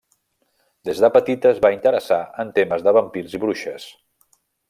[0.89, 3.87] Des de petita es va interessar en temes de vampirs i bruixes.